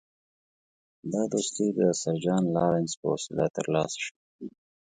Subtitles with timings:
[1.11, 4.17] دا دوستي د سر جان لارنس په وسیله ترلاسه شوه.